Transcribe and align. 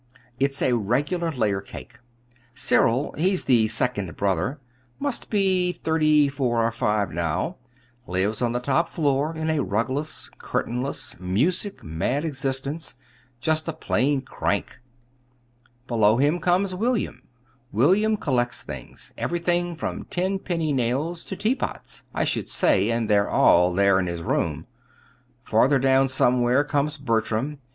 It's 0.39 0.63
a 0.63 0.73
regular 0.73 1.31
layer 1.31 1.61
cake. 1.61 1.99
Cyril 2.55 3.13
he's 3.19 3.45
the 3.45 3.67
second 3.67 4.17
brother; 4.17 4.59
must 4.97 5.29
be 5.29 5.73
thirty 5.73 6.27
four 6.27 6.65
or 6.65 6.71
five 6.71 7.11
now 7.11 7.57
lives 8.07 8.41
on 8.41 8.51
the 8.51 8.59
top 8.59 8.89
floor 8.89 9.35
in 9.35 9.51
a 9.51 9.61
rugless, 9.63 10.31
curtainless, 10.39 11.19
music 11.19 11.83
mad 11.83 12.25
existence 12.25 12.95
just 13.41 13.67
a 13.67 13.73
plain 13.73 14.21
crank. 14.23 14.79
Below 15.85 16.17
him 16.17 16.39
comes 16.39 16.73
William. 16.73 17.21
William 17.71 18.17
collects 18.17 18.63
things 18.63 19.13
everything 19.19 19.75
from 19.75 20.05
tenpenny 20.05 20.73
nails 20.73 21.23
to 21.25 21.35
teapots, 21.35 22.05
I 22.11 22.23
should 22.25 22.47
say, 22.47 22.89
and 22.89 23.07
they're 23.07 23.29
all 23.29 23.71
there 23.71 23.99
in 23.99 24.07
his 24.07 24.23
rooms. 24.23 24.65
Farther 25.43 25.77
down 25.77 26.07
somewhere 26.07 26.63
comes 26.63 26.97
Bertram. 26.97 27.59